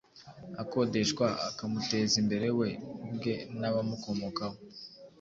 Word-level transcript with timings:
akodeshwa 0.63 1.25
akamuteza 1.49 2.15
imbere 2.21 2.47
we 2.59 2.69
ubwe 3.07 3.33
n’abamukomokaho. 3.59 4.57